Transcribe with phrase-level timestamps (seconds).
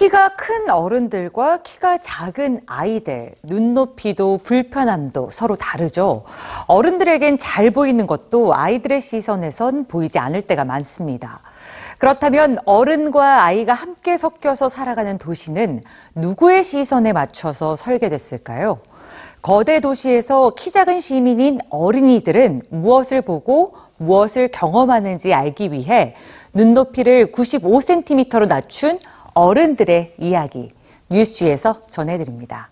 [0.00, 6.24] 키가 큰 어른들과 키가 작은 아이들, 눈높이도 불편함도 서로 다르죠.
[6.68, 11.40] 어른들에겐 잘 보이는 것도 아이들의 시선에선 보이지 않을 때가 많습니다.
[11.98, 15.82] 그렇다면 어른과 아이가 함께 섞여서 살아가는 도시는
[16.14, 18.78] 누구의 시선에 맞춰서 설계됐을까요?
[19.42, 26.14] 거대 도시에서 키 작은 시민인 어린이들은 무엇을 보고 무엇을 경험하는지 알기 위해
[26.54, 28.98] 눈높이를 95cm로 낮춘
[29.40, 30.68] 어른들의 이야기
[31.10, 32.68] 뉴스지에서 전해드립니다.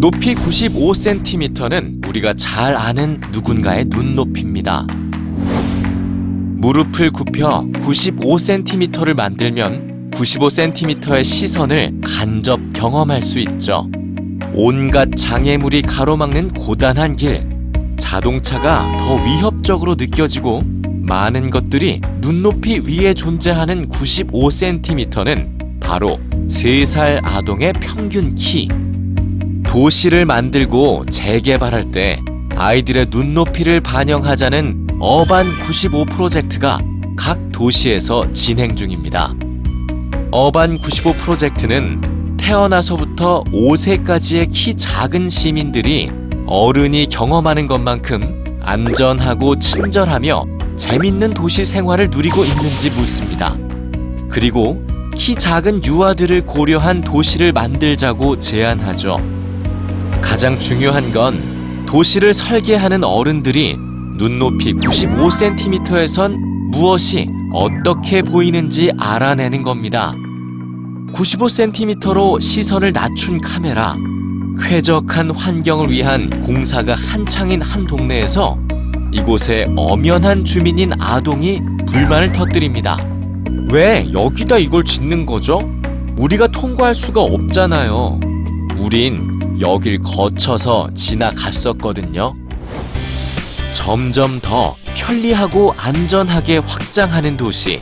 [0.00, 4.86] 높이 95cm는 우리가 잘 아는 누군가의 눈높이입니다.
[6.56, 13.88] 무릎을 굽혀 95cm를 만들면 95cm의 시선을 간접 경험할 수 있죠.
[14.54, 17.48] 온갖 장애물이 가로막는 고단한 길,
[17.98, 20.77] 자동차가 더 위협적으로 느껴지고
[21.08, 28.68] 많은 것들이 눈높이 위에 존재하는 95cm는 바로 3살 아동의 평균 키.
[29.64, 32.20] 도시를 만들고 재개발할 때
[32.56, 36.78] 아이들의 눈높이를 반영하자는 어반 95 프로젝트가
[37.16, 39.34] 각 도시에서 진행 중입니다.
[40.30, 46.10] 어반 95 프로젝트는 태어나서부터 5세까지의 키 작은 시민들이
[46.46, 53.56] 어른이 경험하는 것만큼 안전하고 친절하며 재밌는 도시 생활을 누리고 있는지 묻습니다.
[54.28, 54.82] 그리고
[55.14, 59.16] 키 작은 유아들을 고려한 도시를 만들자고 제안하죠.
[60.22, 63.76] 가장 중요한 건 도시를 설계하는 어른들이
[64.18, 66.36] 눈높이 95cm에선
[66.70, 70.12] 무엇이 어떻게 보이는지 알아내는 겁니다.
[71.12, 73.96] 95cm로 시선을 낮춘 카메라,
[74.60, 78.58] 쾌적한 환경을 위한 공사가 한창인 한 동네에서
[79.12, 82.98] 이곳에 엄연한 주민인 아동이 불만을 터뜨립니다.
[83.70, 85.58] 왜 여기다 이걸 짓는 거죠?
[86.16, 88.20] 우리가 통과할 수가 없잖아요.
[88.78, 92.34] 우린 여길 거쳐서 지나갔었거든요.
[93.72, 97.80] 점점 더 편리하고 안전하게 확장하는 도시.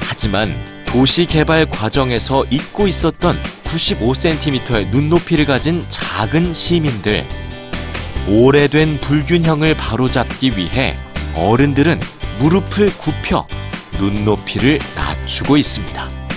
[0.00, 7.28] 하지만 도시 개발 과정에서 잊고 있었던 95cm의 눈높이를 가진 작은 시민들.
[8.30, 10.94] 오래된 불균형을 바로잡기 위해
[11.34, 11.98] 어른들은
[12.38, 13.46] 무릎을 굽혀
[13.98, 16.27] 눈높이를 낮추고 있습니다.